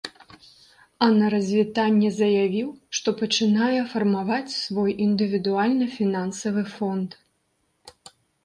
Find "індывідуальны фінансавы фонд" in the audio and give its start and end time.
5.07-7.09